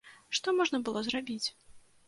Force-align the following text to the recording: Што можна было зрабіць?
Што 0.37 0.53
можна 0.61 0.81
было 0.89 1.05
зрабіць? 1.11 1.47